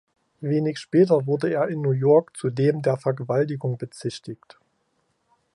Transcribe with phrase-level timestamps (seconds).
[0.39, 4.57] Wenig später wurde er in New York zudem der Vergewaltigung bezichtigt.